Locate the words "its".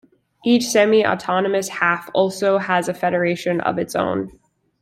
3.77-3.93